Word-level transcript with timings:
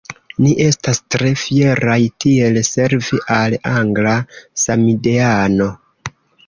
Ni 0.43 0.53
estas 0.67 0.99
tre 1.15 1.29
fieraj 1.41 1.99
tiel 2.25 2.59
servi 2.71 3.23
al 3.39 3.59
angla 3.75 4.19
samideano. 4.65 5.75